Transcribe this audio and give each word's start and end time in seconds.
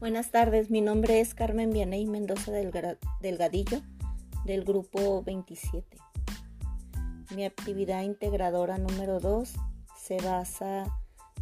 Buenas 0.00 0.30
tardes, 0.30 0.70
mi 0.70 0.80
nombre 0.80 1.18
es 1.18 1.34
Carmen 1.34 1.72
Vianey 1.72 2.06
Mendoza 2.06 2.52
Delgadillo 2.52 3.80
del 4.44 4.62
grupo 4.62 5.24
27. 5.24 5.98
Mi 7.34 7.44
actividad 7.44 8.02
integradora 8.02 8.78
número 8.78 9.18
2 9.18 9.54
se 10.00 10.18
basa 10.18 10.86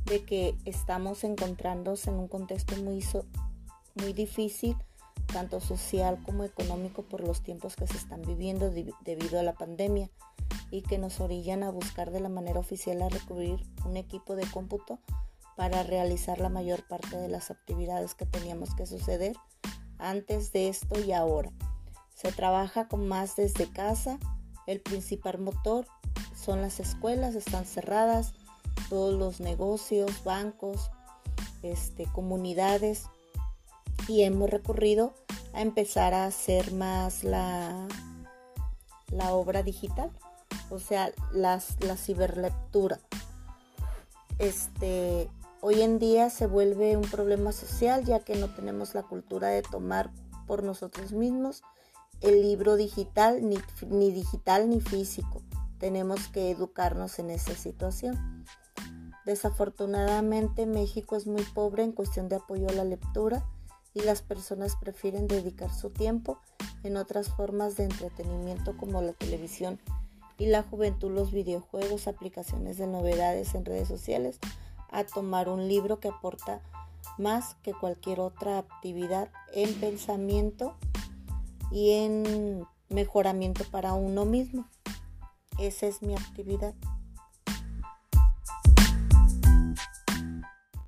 de 0.07 0.25
que 0.25 0.57
estamos 0.65 1.23
encontrándonos 1.23 2.07
en 2.07 2.15
un 2.15 2.29
contexto 2.29 2.77
muy, 2.83 3.05
muy 3.95 4.15
difícil, 4.15 4.75
tanto 5.27 5.61
social 5.61 6.19
como 6.25 6.43
económico, 6.43 7.03
por 7.03 7.21
los 7.21 7.43
tiempos 7.43 7.77
que 7.77 7.87
se 7.87 7.99
están 7.99 8.23
viviendo 8.23 8.71
debido 8.71 9.39
a 9.39 9.43
la 9.43 9.53
pandemia 9.53 10.09
y 10.71 10.81
que 10.81 10.97
nos 10.97 11.21
orillan 11.21 11.63
a 11.63 11.71
buscar 11.71 12.11
de 12.11 12.21
la 12.21 12.31
manera 12.31 12.59
oficial 12.59 13.03
a 13.03 13.11
recubrir 13.11 13.61
un 13.85 13.99
equipo 13.99 14.35
de 14.35 14.47
cómputo 14.47 14.99
para 15.57 15.83
realizar 15.83 16.39
la 16.39 16.49
mayor 16.49 16.87
parte 16.87 17.17
de 17.17 17.29
las 17.29 17.51
actividades 17.51 18.15
que 18.15 18.27
teníamos 18.27 18.75
que 18.75 18.87
suceder 18.87 19.37
antes 19.99 20.53
de 20.53 20.69
esto 20.69 21.01
y 21.01 21.13
ahora. 21.13 21.51
Se 22.15 22.31
trabaja 22.33 22.89
con 22.89 23.09
más 23.09 23.37
desde 23.37 23.71
casa. 23.71 24.19
El 24.67 24.81
principal 24.81 25.39
motor 25.39 25.87
son 26.35 26.61
las 26.61 26.81
escuelas, 26.81 27.35
están 27.35 27.65
cerradas, 27.65 28.35
todos 28.89 29.19
los 29.19 29.41
negocios, 29.41 30.25
bancos, 30.25 30.91
este, 31.63 32.05
comunidades 32.13 33.07
y 34.09 34.23
hemos 34.23 34.51
recurrido 34.51 35.15
a 35.53 35.63
empezar 35.63 36.15
a 36.15 36.27
hacer 36.27 36.73
más 36.73 37.25
la, 37.25 37.89
la 39.11 39.33
obra 39.33 39.63
digital, 39.63 40.11
o 40.71 40.79
sea, 40.79 41.13
las, 41.33 41.77
la 41.81 41.97
ciberlectura. 41.97 43.01
Este, 44.39 45.31
Hoy 45.69 45.83
en 45.83 45.99
día 45.99 46.31
se 46.31 46.47
vuelve 46.47 46.97
un 46.97 47.11
problema 47.11 47.51
social 47.51 48.05
ya 48.05 48.21
que 48.21 48.37
no 48.37 48.55
tenemos 48.55 48.95
la 48.95 49.03
cultura 49.03 49.49
de 49.49 49.63
tomar 49.63 50.13
por 50.47 50.63
nosotros 50.63 51.11
mismos 51.11 51.65
el 52.21 52.41
libro 52.41 52.77
digital, 52.77 53.41
ni, 53.43 54.13
digital 54.13 54.71
ni 54.71 54.81
físico. 54.81 55.43
Tenemos 55.81 56.29
que 56.29 56.53
educarnos 56.53 57.19
en 57.19 57.31
esa 57.31 57.57
situación. 57.57 58.45
Desafortunadamente 59.25 60.67
México 60.67 61.17
es 61.17 61.27
muy 61.27 61.43
pobre 61.43 61.83
en 61.83 61.91
cuestión 61.91 62.29
de 62.29 62.37
apoyo 62.37 62.69
a 62.69 62.73
la 62.73 62.85
lectura 62.85 63.45
y 63.93 64.03
las 64.03 64.23
personas 64.23 64.77
prefieren 64.77 65.27
dedicar 65.27 65.75
su 65.75 65.91
tiempo 65.91 66.39
en 66.85 66.97
otras 66.97 67.31
formas 67.31 67.77
de 67.77 67.87
entretenimiento 67.87 68.77
como 68.77 69.03
la 69.03 69.15
televisión 69.15 69.81
y 70.39 70.47
la 70.47 70.63
juventud, 70.63 71.11
los 71.11 71.33
videojuegos, 71.33 72.07
aplicaciones 72.07 72.79
de 72.79 72.87
novedades 72.87 73.57
en 73.57 73.65
redes 73.65 73.89
sociales 73.89 74.39
a 74.91 75.05
tomar 75.05 75.49
un 75.49 75.69
libro 75.69 76.01
que 76.01 76.09
aporta 76.09 76.63
más 77.19 77.55
que 77.63 77.73
cualquier 77.73 78.21
otra 78.21 78.59
actividad 78.59 79.31
en 79.53 79.75
pensamiento 79.75 80.75
y 81.71 81.93
en 81.93 82.67
mejoramiento 82.89 83.65
para 83.71 83.95
uno 83.95 84.25
mismo. 84.25 84.67
Esa 85.59 85.87
es 85.87 86.03
mi 86.03 86.15
actividad. 86.15 86.75